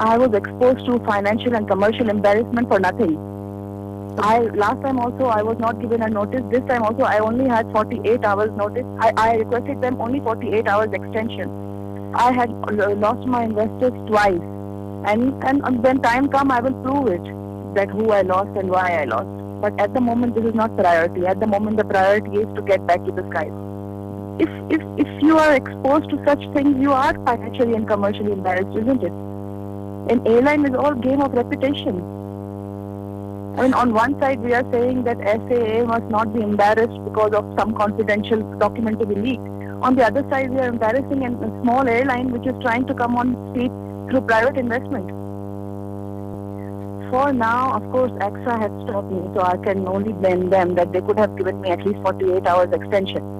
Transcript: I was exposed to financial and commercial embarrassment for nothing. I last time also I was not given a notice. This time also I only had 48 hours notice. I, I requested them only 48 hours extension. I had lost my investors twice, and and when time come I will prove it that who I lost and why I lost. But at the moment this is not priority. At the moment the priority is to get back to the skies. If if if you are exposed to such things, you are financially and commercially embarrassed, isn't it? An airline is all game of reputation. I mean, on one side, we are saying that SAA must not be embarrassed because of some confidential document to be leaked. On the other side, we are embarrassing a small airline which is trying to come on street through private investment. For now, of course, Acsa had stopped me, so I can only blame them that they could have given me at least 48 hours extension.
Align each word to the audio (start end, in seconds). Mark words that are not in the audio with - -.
I 0.00 0.16
was 0.16 0.32
exposed 0.32 0.86
to 0.86 0.98
financial 1.04 1.54
and 1.54 1.68
commercial 1.68 2.08
embarrassment 2.08 2.68
for 2.68 2.80
nothing. 2.80 3.18
I 4.18 4.38
last 4.62 4.80
time 4.82 4.98
also 4.98 5.26
I 5.26 5.42
was 5.42 5.58
not 5.58 5.78
given 5.78 6.00
a 6.02 6.08
notice. 6.08 6.40
This 6.50 6.62
time 6.70 6.82
also 6.82 7.02
I 7.02 7.18
only 7.18 7.46
had 7.46 7.70
48 7.70 8.24
hours 8.24 8.50
notice. 8.56 8.86
I, 8.98 9.12
I 9.18 9.34
requested 9.34 9.82
them 9.82 10.00
only 10.00 10.20
48 10.20 10.66
hours 10.66 10.88
extension. 10.94 12.14
I 12.14 12.32
had 12.32 12.50
lost 12.98 13.28
my 13.28 13.44
investors 13.44 13.92
twice, 14.08 14.40
and 15.12 15.44
and 15.44 15.84
when 15.84 16.00
time 16.00 16.28
come 16.28 16.50
I 16.50 16.60
will 16.60 16.80
prove 16.82 17.08
it 17.08 17.74
that 17.74 17.90
who 17.90 18.10
I 18.10 18.22
lost 18.22 18.56
and 18.56 18.70
why 18.70 18.88
I 19.02 19.04
lost. 19.04 19.28
But 19.60 19.78
at 19.78 19.92
the 19.92 20.00
moment 20.00 20.34
this 20.34 20.46
is 20.46 20.54
not 20.54 20.74
priority. 20.78 21.26
At 21.26 21.40
the 21.40 21.46
moment 21.46 21.76
the 21.76 21.84
priority 21.84 22.38
is 22.38 22.54
to 22.56 22.62
get 22.62 22.86
back 22.86 23.04
to 23.04 23.12
the 23.12 23.30
skies. 23.30 23.52
If 24.38 24.48
if 24.78 25.08
if 25.08 25.22
you 25.22 25.36
are 25.36 25.54
exposed 25.54 26.08
to 26.08 26.24
such 26.26 26.52
things, 26.54 26.78
you 26.80 26.92
are 26.92 27.12
financially 27.26 27.74
and 27.74 27.86
commercially 27.86 28.32
embarrassed, 28.32 28.78
isn't 28.84 29.04
it? 29.04 29.26
An 30.10 30.26
airline 30.26 30.66
is 30.66 30.74
all 30.74 30.92
game 30.92 31.20
of 31.22 31.32
reputation. 31.34 31.98
I 33.56 33.62
mean, 33.62 33.74
on 33.74 33.94
one 33.94 34.18
side, 34.18 34.40
we 34.40 34.52
are 34.54 34.64
saying 34.72 35.04
that 35.04 35.18
SAA 35.18 35.84
must 35.84 36.06
not 36.06 36.34
be 36.34 36.40
embarrassed 36.40 36.98
because 37.04 37.32
of 37.32 37.44
some 37.56 37.74
confidential 37.74 38.42
document 38.58 38.98
to 38.98 39.06
be 39.06 39.14
leaked. 39.14 39.46
On 39.82 39.94
the 39.94 40.04
other 40.04 40.28
side, 40.28 40.50
we 40.50 40.58
are 40.58 40.68
embarrassing 40.68 41.24
a 41.24 41.62
small 41.62 41.88
airline 41.88 42.32
which 42.32 42.44
is 42.44 42.60
trying 42.60 42.88
to 42.88 42.94
come 42.94 43.14
on 43.14 43.36
street 43.50 43.70
through 44.10 44.22
private 44.22 44.56
investment. 44.56 45.08
For 47.10 47.32
now, 47.32 47.74
of 47.76 47.88
course, 47.92 48.10
Acsa 48.12 48.58
had 48.58 48.72
stopped 48.82 49.12
me, 49.12 49.22
so 49.32 49.42
I 49.42 49.58
can 49.58 49.86
only 49.86 50.12
blame 50.12 50.50
them 50.50 50.74
that 50.74 50.92
they 50.92 51.02
could 51.02 51.18
have 51.20 51.36
given 51.36 51.60
me 51.60 51.70
at 51.70 51.86
least 51.86 52.00
48 52.02 52.46
hours 52.48 52.72
extension. 52.72 53.39